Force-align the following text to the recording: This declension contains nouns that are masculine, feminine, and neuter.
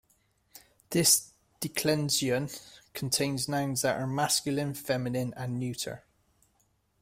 This 0.89 1.31
declension 1.59 2.49
contains 2.95 3.47
nouns 3.47 3.83
that 3.83 4.01
are 4.01 4.07
masculine, 4.07 4.73
feminine, 4.73 5.31
and 5.37 5.59
neuter. 5.59 6.03